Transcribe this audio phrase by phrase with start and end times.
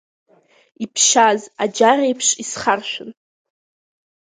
[0.83, 3.09] Иԥшьаз аџьареиԥш исхаршәын.